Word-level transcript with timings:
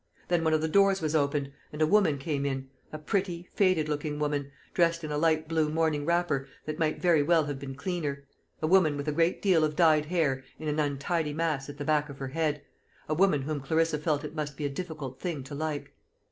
Then 0.29 0.43
one 0.43 0.55
of 0.55 0.61
the 0.61 0.67
doors 0.67 0.99
was 0.99 1.13
opened, 1.15 1.51
and 1.71 1.79
a 1.79 1.85
woman 1.85 2.17
came 2.17 2.43
in; 2.43 2.71
a 2.91 2.97
pretty, 2.97 3.47
faded 3.53 3.87
looking 3.87 4.17
woman, 4.17 4.51
dressed 4.73 5.03
in 5.03 5.11
a 5.11 5.17
light 5.19 5.47
blue 5.47 5.69
morning 5.69 6.07
wrapper 6.07 6.47
that 6.65 6.79
might 6.79 6.99
very 6.99 7.21
well 7.21 7.45
have 7.45 7.59
been 7.59 7.75
cleaner; 7.75 8.23
a 8.63 8.65
woman 8.65 8.97
with 8.97 9.07
a 9.07 9.11
great 9.11 9.43
deal 9.43 9.63
of 9.63 9.75
dyed 9.75 10.07
hair 10.07 10.43
in 10.57 10.67
an 10.67 10.79
untidy 10.79 11.33
mass 11.33 11.69
at 11.69 11.77
the 11.77 11.85
back 11.85 12.09
of 12.09 12.17
her 12.17 12.29
head; 12.29 12.63
a 13.07 13.13
woman 13.13 13.43
whom 13.43 13.61
Clarissa 13.61 13.99
felt 13.99 14.23
it 14.23 14.33
must 14.33 14.57
be 14.57 14.65
a 14.65 14.69
difficult 14.69 15.19
thing 15.19 15.43
to 15.43 15.53
like. 15.53 15.95